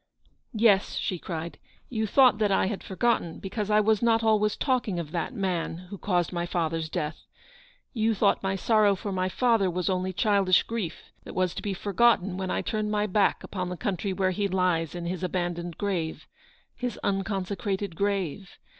"Yes," 0.51 0.95
she 0.97 1.19
cried," 1.19 1.59
you 1.97 2.07
thought 2.07 2.39
that 2.39 2.51
I 2.51 2.65
had 2.65 2.83
for 2.83 2.95
gotten, 2.95 3.37
because 3.37 3.69
I 3.69 3.81
was 3.81 4.01
not 4.01 4.23
always 4.23 4.57
talking 4.57 4.97
of 4.97 5.11
that 5.11 5.31
990 5.31 5.39
man 5.83 5.87
who 5.89 5.97
caused 5.99 6.33
my 6.33 6.47
father's 6.47 6.89
death. 6.89 7.27
You 7.93 8.15
thought 8.15 8.41
my 8.41 8.55
sorrow 8.55 8.95
for 8.95 9.11
my 9.11 9.29
father 9.29 9.69
was 9.69 9.91
only 9.91 10.11
childish 10.11 10.63
grief, 10.63 11.03
that 11.23 11.35
was 11.35 11.53
to 11.53 11.61
be 11.61 11.75
forgotten 11.75 12.35
when 12.35 12.49
I 12.49 12.63
turned 12.63 12.89
my 12.89 13.05
back 13.05 13.43
upon 13.43 13.69
the 13.69 13.77
country 13.77 14.11
where 14.11 14.31
he 14.31 14.47
lies 14.47 14.95
in 14.95 15.05
his 15.05 15.21
abandoned 15.21 15.77
grave— 15.77 16.25
his 16.83 16.99
unconsecrated 17.03 17.95
grave 17.95 18.57